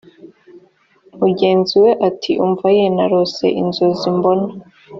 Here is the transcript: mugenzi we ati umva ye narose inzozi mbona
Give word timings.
mugenzi 1.19 1.73
we 1.83 1.91
ati 2.07 2.31
umva 2.45 2.67
ye 2.77 2.85
narose 2.95 3.45
inzozi 3.61 4.07
mbona 4.17 4.47